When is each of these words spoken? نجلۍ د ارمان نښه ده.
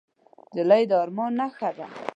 نجلۍ 0.53 0.83
د 0.89 0.91
ارمان 1.03 1.31
نښه 1.39 1.69
ده. 1.77 1.85